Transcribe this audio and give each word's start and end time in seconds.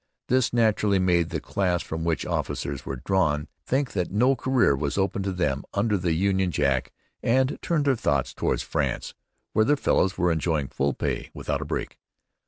This 0.29 0.51
naturally 0.51 0.97
made 0.97 1.29
the 1.29 1.39
class 1.39 1.83
from 1.83 2.03
which 2.03 2.25
officers 2.25 2.87
were 2.87 2.95
drawn 2.95 3.47
think 3.67 3.91
that 3.91 4.09
no 4.09 4.35
career 4.35 4.75
was 4.75 4.97
open 4.97 5.21
to 5.21 5.31
them 5.31 5.63
under 5.75 5.95
the 5.95 6.13
Union 6.13 6.49
Jack 6.49 6.91
and 7.21 7.59
turned 7.61 7.85
their 7.85 7.95
thoughts 7.95 8.33
towards 8.33 8.63
France, 8.63 9.13
where 9.53 9.63
their 9.65 9.77
fellows 9.77 10.17
were 10.17 10.31
enjoying 10.31 10.69
full 10.69 10.95
pay 10.95 11.29
without 11.35 11.61
a 11.61 11.65
break. 11.65 11.99